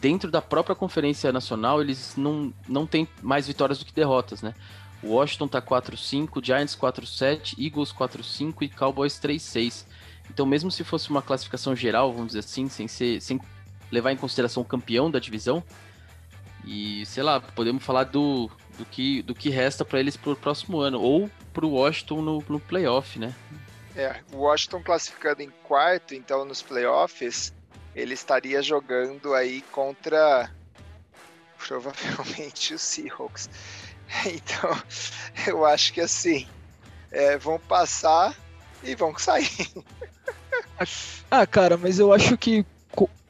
[0.00, 4.54] dentro da própria conferência nacional eles não, não têm mais vitórias do que derrotas, né?
[5.02, 9.86] Washington tá 4-5, Giants 4-7, Eagles 4-5 e Cowboys 3-6.
[10.28, 13.40] Então, mesmo se fosse uma classificação geral, vamos dizer assim, sem, ser, sem
[13.90, 15.64] levar em consideração o campeão da divisão,
[16.64, 20.80] e sei lá, podemos falar do, do, que, do que resta para eles pro próximo
[20.80, 23.34] ano, ou pro Washington no, no playoff, né?
[23.96, 27.52] É, o Washington classificando em quarto, então nos playoffs,
[27.94, 30.50] ele estaria jogando aí contra
[31.58, 33.50] provavelmente os Seahawks.
[34.26, 34.70] Então,
[35.46, 36.46] eu acho que assim,
[37.10, 38.34] é, vão passar
[38.82, 39.48] e vão sair.
[41.30, 42.64] Ah, cara, mas eu acho que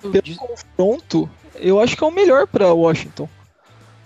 [0.01, 3.29] pelo confronto, eu acho que é o melhor para Washington.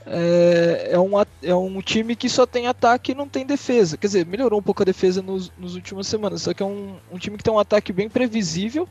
[0.07, 1.13] É, é, um,
[1.43, 3.97] é um time que só tem ataque e não tem defesa.
[3.97, 6.43] Quer dizer, melhorou um pouco a defesa nos, nos últimas semanas.
[6.43, 8.89] Só que é um, um time que tem um ataque bem previsível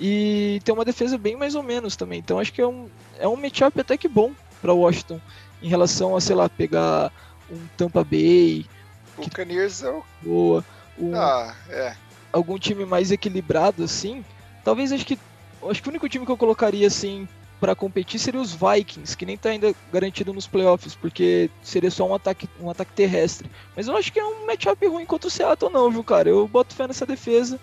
[0.00, 2.18] e tem uma defesa bem mais ou menos também.
[2.18, 5.20] Então acho que é um, é um matchup até que bom para Washington
[5.62, 7.12] em relação a, sei lá, pegar
[7.50, 8.66] um Tampa Bay.
[9.16, 10.64] O Caniers é boa.
[10.98, 11.94] Um, ah, é.
[12.32, 14.24] Algum time mais equilibrado, assim.
[14.64, 15.18] Talvez acho que.
[15.68, 17.26] Acho que o único time que eu colocaria assim
[17.60, 22.06] para competir seria os Vikings, que nem tá ainda garantido nos playoffs, porque seria só
[22.06, 23.50] um ataque, um ataque terrestre.
[23.74, 26.28] Mas eu acho que é um matchup ruim contra o Seattle, não, viu, cara?
[26.28, 27.58] Eu boto fé nessa defesa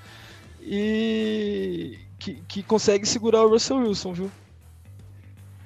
[0.62, 4.31] e que, que consegue segurar o Russell Wilson, viu?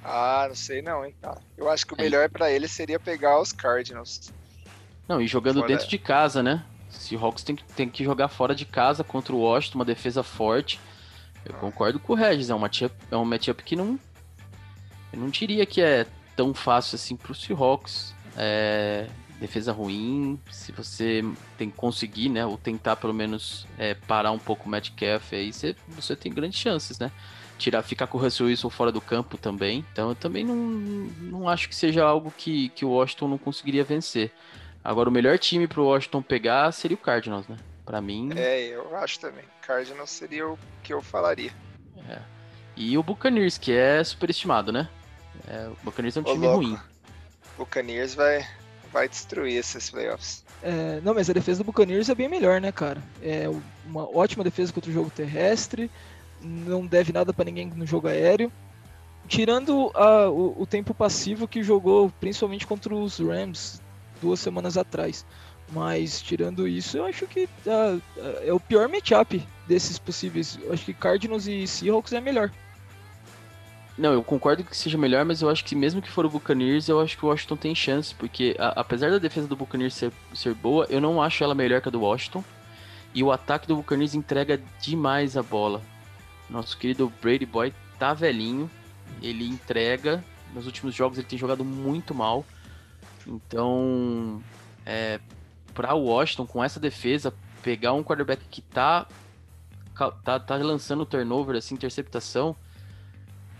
[0.04, 1.38] Ah, não sei não, hein, cara.
[1.56, 4.30] Eu acho que o melhor para ele seria pegar os Cardinals.
[5.08, 5.68] Não, e jogando fora...
[5.68, 6.62] dentro de casa, né?
[6.90, 10.78] Seahawks tem que, tem que jogar fora de casa contra o Washington, uma defesa forte.
[11.44, 11.58] Eu ah.
[11.58, 13.98] concordo com o Regis, é um matchup, é um matchup que não.
[15.12, 18.14] Eu não diria que é tão fácil assim pro Seahawks.
[18.36, 19.08] É,
[19.40, 21.24] defesa ruim, se você
[21.56, 25.52] tem que conseguir, né, ou tentar pelo menos é, parar um pouco o Metcalf, aí
[25.52, 27.10] você, você tem grandes chances, né?
[27.58, 29.84] Tirar, ficar com o Russell Wilson fora do campo também.
[29.92, 33.84] Então eu também não, não acho que seja algo que, que o Washington não conseguiria
[33.84, 34.30] vencer.
[34.82, 37.56] Agora o melhor time para o Washington pegar seria o Cardinals, né?
[37.84, 38.30] Para mim.
[38.36, 39.44] É, eu acho também.
[39.60, 41.52] Cardinals seria o que eu falaria.
[42.08, 42.18] É.
[42.76, 44.88] E o Buccaneers, que é superestimado, né?
[45.46, 46.64] É, o Buccaneers é um Ô, time louco.
[46.64, 46.74] ruim.
[46.74, 48.46] O Buccaneers vai,
[48.92, 50.44] vai destruir esses playoffs.
[50.62, 53.02] É, não, mas a defesa do Buccaneers é bem melhor, né, cara?
[53.22, 53.48] É
[53.86, 55.90] uma ótima defesa contra o jogo terrestre,
[56.42, 58.52] não deve nada para ninguém no jogo aéreo.
[59.28, 63.80] Tirando a, o, o, tempo passivo que jogou principalmente contra os Rams
[64.20, 65.24] duas semanas atrás.
[65.72, 68.02] Mas tirando isso, eu acho que uh,
[68.44, 70.58] é o pior matchup desses possíveis.
[70.60, 72.50] Eu acho que Cardinals e Seahawks é melhor.
[74.00, 76.88] Não, eu concordo que seja melhor, mas eu acho que mesmo que for o Buccaneers,
[76.88, 80.10] eu acho que o Washington tem chance, porque a, apesar da defesa do Buccaneers ser,
[80.32, 82.42] ser boa, eu não acho ela melhor que a do Washington.
[83.12, 85.82] E o ataque do Buccaneers entrega demais a bola.
[86.48, 88.70] Nosso querido Brady Boy tá velhinho,
[89.20, 90.24] ele entrega.
[90.54, 92.42] Nos últimos jogos ele tem jogado muito mal.
[93.26, 94.42] Então,
[94.86, 95.20] é,
[95.74, 99.06] para o Washington, com essa defesa, pegar um quarterback que tá,
[100.24, 102.56] tá, tá lançando turnover, assim, interceptação,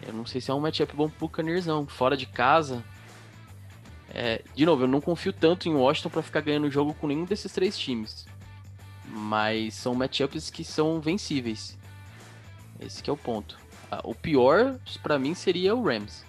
[0.07, 1.87] eu não sei se é um matchup bom pro Buccaneers, não.
[1.87, 2.85] Fora de casa.
[4.13, 7.07] É, de novo, eu não confio tanto em Washington para ficar ganhando o jogo com
[7.07, 8.27] nenhum desses três times.
[9.07, 11.79] Mas são matchups que são vencíveis.
[12.81, 13.59] Esse é o ponto.
[13.91, 16.25] Ah, o pior, para mim, seria o Rams.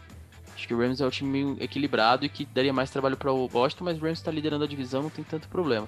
[0.55, 3.49] Acho que o Rams é o time equilibrado e que daria mais trabalho para o
[3.51, 5.88] Washington, mas o Rams está liderando a divisão, não tem tanto problema.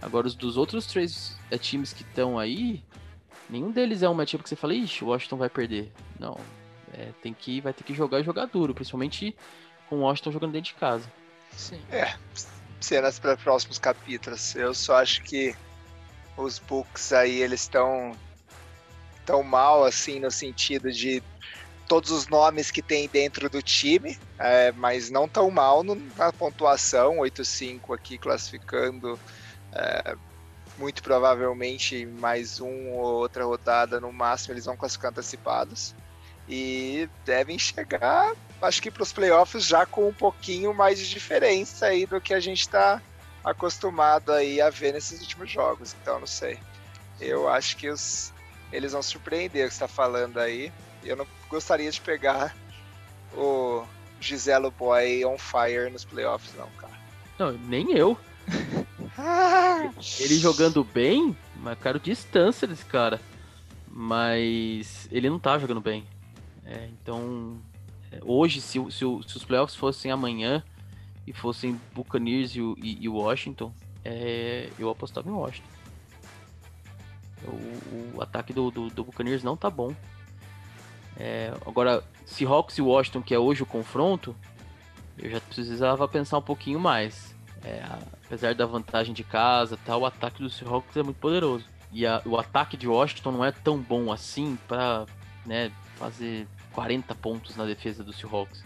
[0.00, 2.82] Agora, os dos outros três é, times que estão aí,
[3.50, 5.92] nenhum deles é um matchup que você fala, ixi, o Washington vai perder.
[6.18, 6.38] Não,
[6.92, 9.36] é, tem que, vai ter que jogar e jogar duro, principalmente
[9.88, 11.10] com o Washington jogando dentro de casa.
[11.56, 11.80] Sim.
[11.90, 12.14] É,
[12.80, 14.54] cenas para próximos capítulos.
[14.54, 15.54] Eu só acho que
[16.36, 18.12] os Bucks aí, eles estão
[19.26, 21.22] tão mal, assim, no sentido de
[21.86, 26.32] todos os nomes que tem dentro do time, é, mas não tão mal no, na
[26.32, 29.18] pontuação, 8-5 aqui classificando.
[29.72, 30.16] É,
[30.78, 35.94] muito provavelmente mais um ou outra rodada no máximo eles vão classificar antecipados
[36.48, 38.32] e devem chegar,
[38.62, 42.32] acho que para os playoffs já com um pouquinho mais de diferença aí do que
[42.32, 43.02] a gente está
[43.44, 45.94] acostumado aí a ver nesses últimos jogos.
[46.00, 46.58] Então, não sei.
[47.20, 48.32] Eu acho que os,
[48.72, 50.72] eles vão surpreender o que está falando aí.
[51.04, 52.54] Eu não gostaria de pegar
[53.36, 53.84] o
[54.20, 56.92] Giselo Boy on fire nos playoffs, não, cara.
[57.38, 58.18] Não, nem eu.
[60.18, 63.20] ele jogando bem, mas quero distância desse cara.
[63.90, 66.06] Mas ele não tá jogando bem.
[66.68, 67.58] É, então,
[68.12, 70.62] é, hoje, se, se, se, os playoffs fossem amanhã
[71.26, 73.72] e fossem Buccaneers e, e, e Washington,
[74.04, 75.68] é, eu apostava em Washington.
[77.44, 79.94] O, o ataque do, do, do, Buccaneers não tá bom.
[81.16, 84.36] É, agora, Seahawks e Washington, que é hoje o confronto,
[85.16, 87.34] eu já precisava pensar um pouquinho mais.
[87.64, 87.82] É,
[88.26, 91.64] apesar da vantagem de casa, tal, o ataque do Seahawks é muito poderoso.
[91.90, 95.06] E a, o ataque de Washington não é tão bom assim para
[95.46, 98.62] né, fazer 40 pontos na defesa do Seahawks.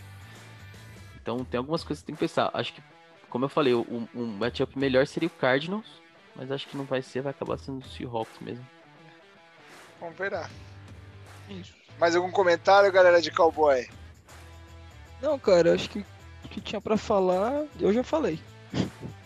[1.21, 2.51] Então tem algumas coisas que tem que pensar.
[2.53, 2.83] Acho que,
[3.31, 5.87] como eu falei, um, um matchup melhor seria o Cardinals,
[6.35, 8.67] mas acho que não vai ser, vai acabar sendo o Seahawks mesmo.
[10.01, 10.33] Vamos ver.
[11.49, 11.75] Isso.
[11.99, 13.89] Mais algum comentário, galera de Cowboy?
[15.21, 16.01] Não, cara, acho que
[16.45, 18.41] o que tinha para falar, eu já falei.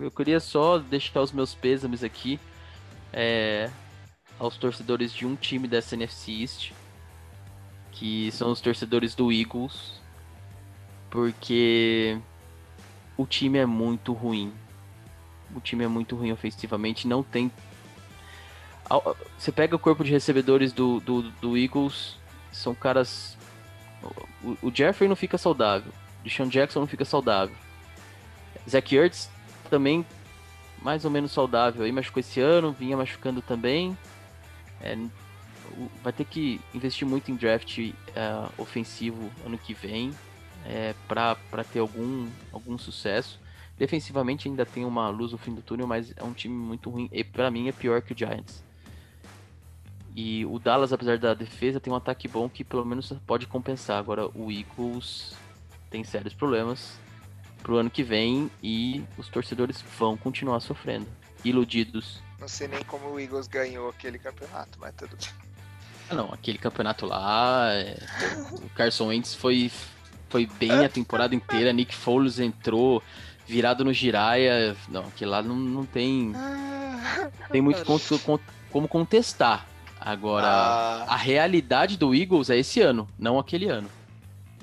[0.00, 2.38] Eu queria só deixar os meus pêsames aqui
[3.12, 3.68] é,
[4.38, 6.72] aos torcedores de um time dessa NFC East,
[7.98, 10.00] que são os torcedores do Eagles,
[11.10, 12.16] porque
[13.16, 14.52] o time é muito ruim.
[15.54, 17.50] O time é muito ruim ofensivamente, não tem.
[19.36, 22.16] Você pega o corpo de recebedores do, do, do Eagles,
[22.52, 23.36] são caras.
[24.62, 25.92] O, Jeffrey não fica saudável,
[26.24, 27.56] o Sean Jackson não fica saudável.
[28.68, 29.28] Zach Ertz
[29.68, 30.06] também
[30.80, 33.98] mais ou menos saudável aí, machucou esse ano, vinha machucando também.
[34.80, 34.96] É,
[36.02, 40.12] vai ter que investir muito em draft uh, ofensivo ano que vem
[40.64, 43.40] é, para ter algum, algum sucesso.
[43.76, 47.08] Defensivamente ainda tem uma luz no fim do túnel, mas é um time muito ruim.
[47.12, 48.62] E para mim é pior que o Giants.
[50.16, 53.98] E o Dallas, apesar da defesa, tem um ataque bom que pelo menos pode compensar.
[53.98, 55.36] Agora o Eagles
[55.90, 56.98] tem sérios problemas
[57.62, 61.06] pro ano que vem e os torcedores vão continuar sofrendo.
[61.44, 62.20] Iludidos.
[62.40, 65.47] Não sei nem como o Eagles ganhou aquele campeonato, mas tudo bem.
[66.10, 67.98] Ah, não, aquele campeonato lá, é...
[68.52, 69.70] o Carson Wentz foi,
[70.28, 73.02] foi bem a temporada inteira, Nick Foles entrou
[73.46, 76.32] virado no Giraia, não, aquele lá não, não tem
[77.50, 77.84] tem muito
[78.70, 79.66] como contestar.
[80.00, 81.06] Agora, ah.
[81.08, 83.90] a realidade do Eagles é esse ano, não aquele ano.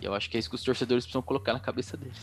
[0.02, 2.18] E eu acho que é isso que os torcedores precisam colocar na cabeça deles.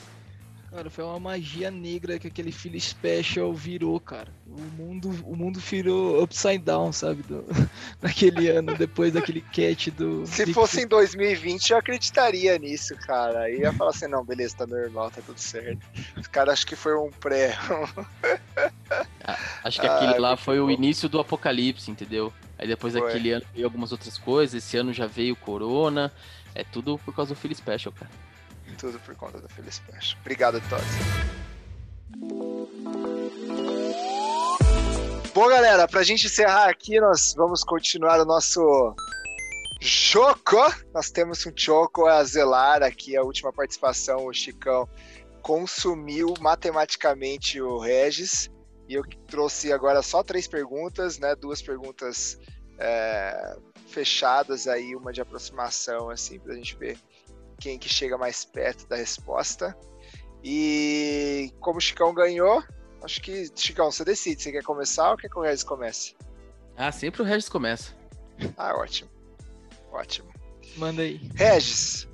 [0.75, 4.29] Cara, foi uma magia negra que aquele filho special virou, cara.
[4.47, 7.23] O mundo, o mundo virou upside down, sabe?
[7.25, 7.45] Do,
[8.01, 10.27] naquele ano, depois daquele catch do.
[10.27, 13.41] Se fosse em 2020, eu acreditaria nisso, cara.
[13.41, 15.87] Aí ia falar assim: não, beleza, tá normal, tá tudo certo.
[16.17, 17.55] Os caras acho que foi um pré.
[19.25, 20.67] Ah, acho que aquele lá foi bom.
[20.67, 22.33] o início do apocalipse, entendeu?
[22.59, 23.03] Aí depois foi.
[23.03, 24.55] daquele ano veio algumas outras coisas.
[24.55, 26.13] Esse ano já veio Corona.
[26.55, 28.11] É tudo por causa do Philly Special, cara.
[28.79, 30.21] Tudo por conta do Philly Special.
[30.21, 30.85] Obrigado, Todd.
[35.35, 38.95] Bom, galera, pra gente encerrar aqui, nós vamos continuar o nosso
[39.81, 40.59] Choco.
[40.93, 44.89] Nós temos um Choco a zelar aqui, a última participação, o Chicão
[45.41, 48.51] consumiu matematicamente o Regis.
[48.89, 51.35] E eu trouxe agora só três perguntas, né?
[51.35, 52.39] Duas perguntas
[52.79, 53.57] é,
[53.89, 56.99] fechadas aí, uma de aproximação, assim, pra gente ver
[57.63, 59.77] quem que chega mais perto da resposta.
[60.43, 62.63] E como o Chicão ganhou,
[63.03, 64.43] acho que, Chicão, você decide.
[64.43, 66.17] Você quer começar ou quer que o Regis comece?
[66.77, 67.95] Ah, sempre o Regis começa.
[68.57, 69.09] Ah, ótimo.
[69.93, 70.33] Ótimo.
[70.77, 71.21] Manda aí.
[71.37, 72.09] Regis,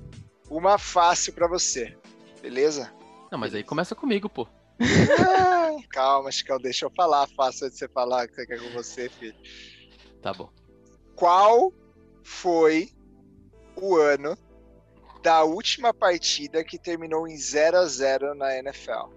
[0.51, 1.97] uma fácil para você,
[2.43, 2.93] beleza?
[3.33, 4.47] Não, mas aí começa comigo, pô.
[5.91, 9.09] Calma, Chicão, deixa eu falar fácil antes de você falar que você quer com você,
[9.09, 9.35] filho.
[10.21, 10.51] Tá bom.
[11.17, 11.73] Qual
[12.23, 12.91] foi
[13.77, 14.37] o ano
[15.29, 19.13] da última partida que terminou em 0 a 0 na NFL.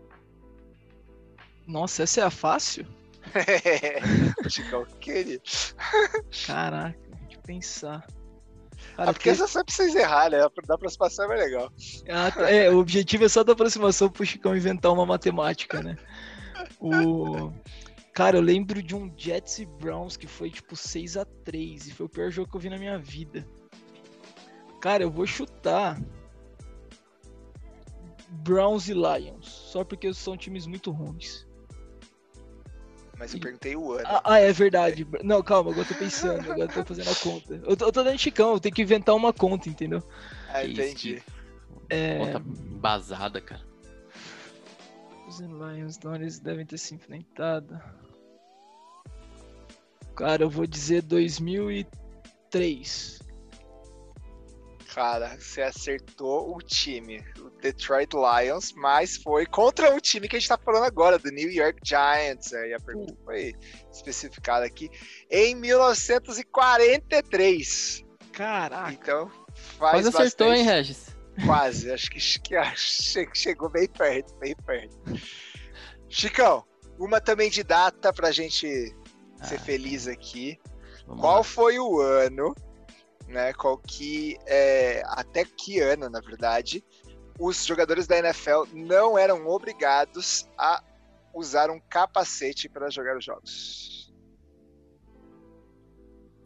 [1.65, 2.86] Nossa, essa é a fácil?
[4.50, 5.41] Chicão, querido.
[6.45, 8.06] Caraca, que pensar.
[8.97, 10.39] Cara, ah, porque essa sempre vocês errar, né?
[10.67, 11.71] Da aproximação é mais legal.
[12.10, 12.52] Ah, tá.
[12.52, 15.95] É, o objetivo é só da aproximação pro Chicão inventar uma matemática, né?
[16.78, 17.54] O...
[18.13, 21.93] Cara, eu lembro de um Jets e Browns que foi tipo 6 a 3 e
[21.93, 23.47] foi o pior jogo que eu vi na minha vida.
[24.82, 26.02] Cara, eu vou chutar
[28.28, 31.46] Browns e Lions, só porque são times muito ruins.
[33.17, 34.04] Mas eu perguntei o ano.
[34.06, 35.08] Ah, ah, é verdade.
[35.24, 37.62] Não, calma, agora eu tô pensando, agora eu tô fazendo a conta.
[37.63, 40.02] Eu tô, eu tô dando chicão, eu tenho que inventar uma conta, entendeu?
[40.50, 41.22] Ah, entendi.
[41.88, 42.17] É...
[42.17, 43.62] Conta basada, cara.
[45.28, 47.80] Os Lions, não, eles devem ter se enfrentado.
[50.15, 53.21] Cara, eu vou dizer 2003.
[54.94, 60.39] Cara, você acertou o time, o Detroit Lions, mas foi contra o time que a
[60.39, 62.54] gente tá falando agora, do New York Giants.
[62.54, 63.56] Aí a pergunta foi
[63.89, 64.89] especificada aqui.
[65.29, 68.04] Em 1943.
[68.33, 68.92] Caraca.
[68.92, 69.31] Então,
[69.79, 70.60] faz Quase acertou, bastante...
[70.60, 71.06] hein, Regis?
[71.48, 72.58] Quase, acho que, que
[73.33, 74.98] chegou bem perto, bem perto.
[76.10, 76.65] Chicão,
[77.00, 78.94] uma também de data pra gente
[79.39, 80.60] ah, ser feliz aqui.
[81.06, 81.44] Qual lá.
[81.44, 82.54] foi o ano
[83.32, 83.54] né?
[83.54, 86.84] Qual que é, até que ano, na verdade,
[87.40, 90.84] os jogadores da NFL não eram obrigados a
[91.34, 94.13] usar um capacete para jogar os jogos?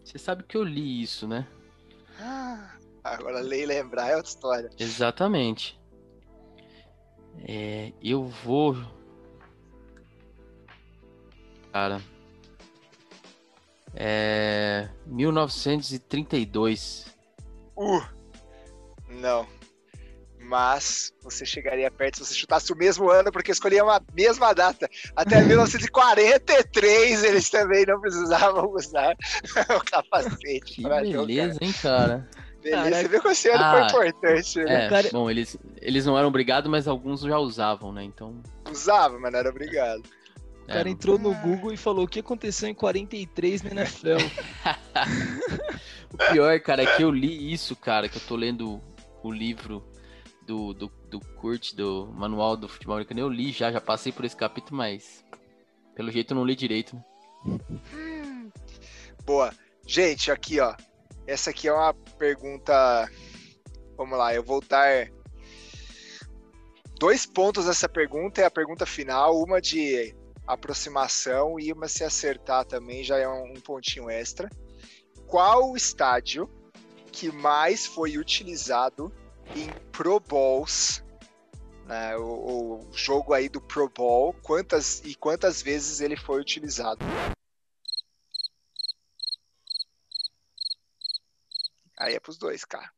[0.03, 1.47] Você sabe que eu li isso, né?
[2.19, 4.69] Ah, agora ler e lembrar é outra história.
[4.79, 5.79] Exatamente.
[7.47, 8.75] É, eu vou.
[11.73, 12.01] Cara.
[13.95, 14.89] É.
[15.05, 17.05] 1932.
[17.77, 18.01] Uh!
[19.09, 19.47] Não.
[20.39, 24.87] Mas você chegaria perto se você chutasse o mesmo ano, porque escolhiam a mesma data.
[25.15, 29.15] Até 1943 eles também não precisavam usar
[29.75, 30.75] o capacete.
[30.75, 31.65] Que beleza, jogar.
[31.65, 32.29] hein, cara?
[32.61, 33.01] Beleza, Caraca.
[33.01, 34.85] você viu que esse ano Ah, foi importante, né?
[34.85, 38.03] É, cara- bom, eles, eles não eram obrigados, mas alguns já usavam, né?
[38.03, 38.41] Então.
[38.71, 40.03] Usava, mas não era obrigado.
[40.65, 44.17] O cara é, entrou no Google e falou o que aconteceu em 43 na NFL.
[46.11, 48.81] O pior, cara, é que eu li isso, cara, que eu tô lendo
[49.21, 49.85] o livro
[50.43, 53.19] do, do, do Kurt, do Manual do Futebol Americano.
[53.19, 55.25] Eu li já, já passei por esse capítulo, mas
[55.93, 56.95] pelo jeito eu não li direito.
[57.45, 58.49] né?
[59.25, 59.53] Boa.
[59.85, 60.73] Gente, aqui, ó.
[61.27, 63.11] Essa aqui é uma pergunta.
[63.97, 65.09] Vamos lá, eu vou dar
[66.97, 68.41] dois pontos nessa pergunta.
[68.41, 70.15] É a pergunta final, uma de
[70.47, 74.49] aproximação e uma se acertar também já é um, um pontinho extra.
[75.27, 76.49] Qual o estádio
[77.11, 79.11] que mais foi utilizado
[79.55, 81.03] em Pro Bowls?
[81.85, 87.05] né, o, o jogo aí do Pro Bowl, quantas e quantas vezes ele foi utilizado?
[91.97, 92.89] Aí é pros dois, cara.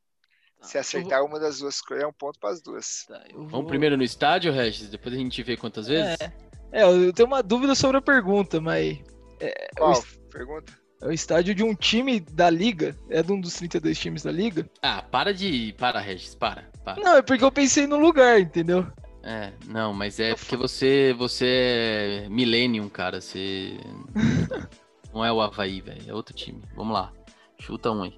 [0.61, 3.05] Se acertar uma das duas coisas, é um ponto pras duas.
[3.05, 4.89] Tá, vou- Vamos primeiro no estádio, Regis?
[4.89, 6.17] Depois a gente vê quantas vezes?
[6.19, 6.33] É,
[6.71, 8.99] é, eu tenho uma dúvida sobre a pergunta, mas
[9.39, 9.91] é o, Qual?
[9.93, 10.73] es- Pergunta?
[11.01, 12.95] é o estádio de um time da liga?
[13.09, 14.69] É de um dos 32 times da liga?
[14.81, 15.73] Ah, para de.
[15.77, 16.69] Para, Regis, para.
[16.83, 17.01] para.
[17.01, 18.85] Não, é porque eu pensei no lugar, entendeu?
[19.23, 23.19] É, não, mas é porque você, você é Millennium, cara.
[23.19, 23.77] Você.
[25.13, 26.01] Não é o Havaí, velho.
[26.07, 26.61] É outro time.
[26.75, 27.11] Vamos lá.
[27.59, 28.13] Chuta um aí.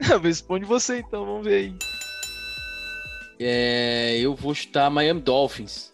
[0.22, 1.76] Responde você então, vamos ver aí.
[3.38, 5.89] É, eu vou chutar Miami Dolphins.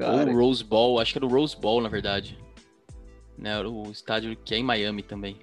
[0.00, 0.98] Cara, Ou Rose Bowl.
[0.98, 2.38] Acho que era o Rose Bowl, na verdade.
[3.36, 5.38] Né, era o estádio que é em Miami também.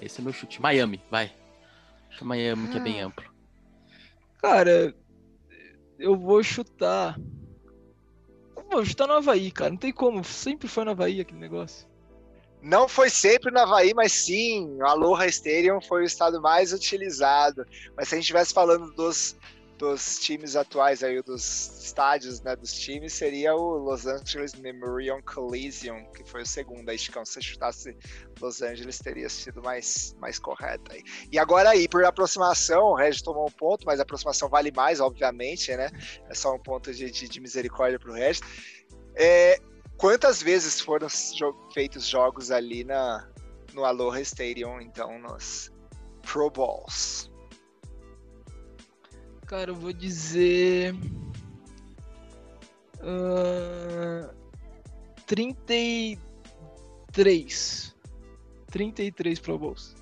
[0.00, 0.60] Esse é meu chute.
[0.60, 1.32] Miami, vai.
[2.08, 3.24] Acho que Miami que é bem amplo.
[4.38, 4.94] cara,
[5.98, 7.18] eu vou chutar.
[8.56, 9.70] Eu Vou chutar no Havaí, cara.
[9.70, 10.22] Não tem como.
[10.22, 11.88] Sempre foi no Havaí aquele negócio.
[12.60, 17.66] Não foi sempre no Havaí, mas sim, o Aloha Stadium foi o estado mais utilizado.
[17.96, 19.36] Mas se a gente estivesse falando dos,
[19.78, 26.04] dos times atuais aí, dos estádios, né, dos times, seria o Los Angeles Memorial Coliseum,
[26.12, 26.88] que foi o segundo.
[26.88, 27.96] Aí, Chicão, se você chutasse
[28.40, 31.02] Los Angeles, teria sido mais, mais correto aí.
[31.30, 35.00] E agora aí, por aproximação, o Regis tomou um ponto, mas a aproximação vale mais,
[35.00, 35.90] obviamente, né?
[36.28, 38.42] É só um ponto de, de, de misericórdia pro Regis.
[39.14, 39.60] É,
[39.96, 41.08] quantas vezes foram
[41.72, 43.28] feitos jogos ali na,
[43.72, 45.70] no Aloha Stadium, então, nos
[46.22, 47.30] Pro Bowls?
[49.48, 50.94] Cara, eu vou dizer.
[53.00, 54.30] ah,
[55.26, 57.96] 33.
[58.70, 59.96] 33 Pro Bowls.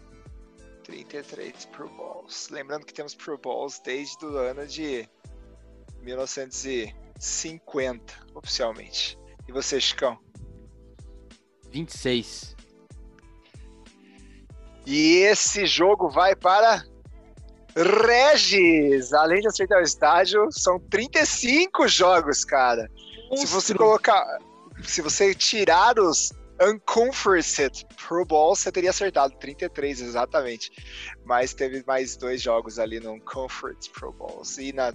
[0.83, 2.49] 33 Pro Bowls.
[2.51, 5.09] Lembrando que temos Pro Bowls desde o ano de
[6.03, 9.17] 1950, oficialmente.
[9.47, 10.19] E você, Chicão?
[11.71, 12.57] 26.
[14.85, 16.85] E esse jogo vai para
[17.77, 19.13] Regis!
[19.13, 22.91] Além de acertar o estádio, são 35 jogos, cara.
[23.35, 23.79] Se você Monstro.
[23.79, 24.39] colocar.
[24.83, 30.71] Se você tirar os Unconferenced Pro Bowl, você teria acertado 33 exatamente.
[31.25, 34.57] Mas teve mais dois jogos ali no Conference Pro Bowls.
[34.59, 34.93] E na,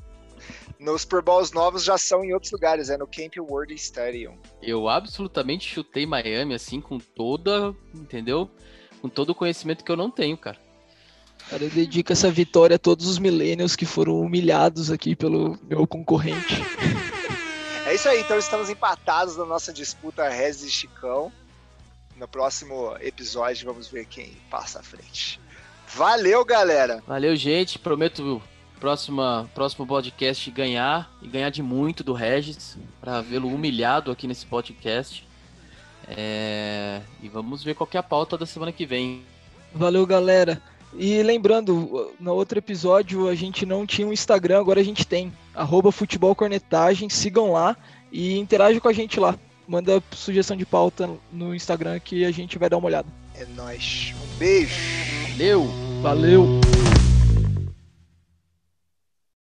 [0.79, 4.37] nos Pro Bowls novos já são em outros lugares, é no Camp Worthy Stadium.
[4.61, 8.49] Eu absolutamente chutei Miami assim com toda, entendeu?
[9.01, 10.59] Com todo o conhecimento que eu não tenho, cara.
[11.49, 15.85] Cara, eu dedico essa vitória a todos os millennials que foram humilhados aqui pelo meu
[15.85, 16.55] concorrente.
[17.83, 21.29] É isso aí, então estamos empatados na nossa disputa Rez e Chicão.
[22.15, 25.41] No próximo episódio vamos ver quem passa à frente.
[25.89, 27.03] Valeu, galera!
[27.05, 27.77] Valeu, gente.
[27.77, 28.41] Prometo
[28.79, 34.45] próxima próximo podcast ganhar e ganhar de muito do Regis para vê-lo humilhado aqui nesse
[34.45, 35.27] podcast.
[36.07, 39.25] É, E vamos ver qual que é a pauta da semana que vem.
[39.73, 40.61] Valeu, galera.
[40.93, 45.31] E lembrando, no outro episódio a gente não tinha um Instagram, agora a gente tem.
[45.53, 47.77] Arroba Futebol Cornetagem, sigam lá
[48.11, 49.37] e interajam com a gente lá.
[49.67, 53.07] Manda sugestão de pauta no Instagram que a gente vai dar uma olhada.
[53.35, 54.13] É nóis.
[54.21, 54.75] Um beijo!
[55.31, 55.67] Valeu!
[56.01, 56.61] Valeu!